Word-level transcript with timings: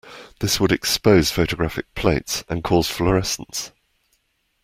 This 0.39 0.59
would 0.59 0.71
expose 0.71 1.29
photographic 1.29 1.93
plates 1.93 2.43
and 2.49 2.63
cause 2.63 2.87
fluorescence. 2.89 3.71